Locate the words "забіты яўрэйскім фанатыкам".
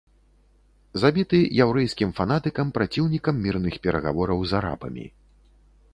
1.01-2.73